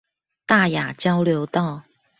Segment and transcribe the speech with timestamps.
[0.47, 1.83] 大雅交流道